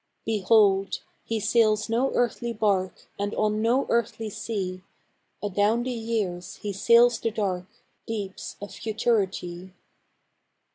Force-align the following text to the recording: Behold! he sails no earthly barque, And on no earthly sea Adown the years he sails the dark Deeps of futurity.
Behold! 0.25 1.01
he 1.25 1.39
sails 1.39 1.87
no 1.87 2.11
earthly 2.15 2.51
barque, 2.53 3.05
And 3.19 3.35
on 3.35 3.61
no 3.61 3.85
earthly 3.87 4.31
sea 4.31 4.81
Adown 5.43 5.83
the 5.83 5.91
years 5.91 6.55
he 6.55 6.73
sails 6.73 7.19
the 7.19 7.29
dark 7.29 7.67
Deeps 8.07 8.55
of 8.59 8.73
futurity. 8.73 9.73